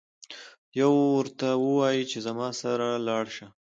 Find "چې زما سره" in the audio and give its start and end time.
2.11-2.87